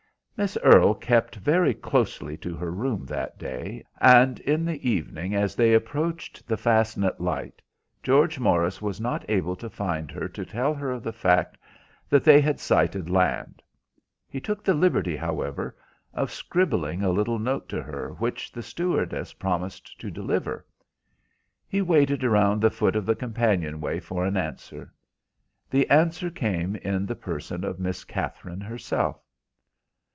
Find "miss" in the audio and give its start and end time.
0.37-0.57, 27.79-28.03